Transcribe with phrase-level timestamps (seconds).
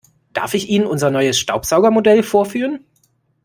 [0.33, 2.83] Darf ich Ihnen unser neues Staubsaugermodell vorführen?